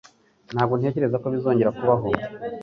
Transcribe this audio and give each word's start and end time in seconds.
Ntabwo 0.53 0.73
ntekereza 0.75 1.19
ko 1.21 1.27
bizongera 1.33 1.75
kubaho 1.77 2.09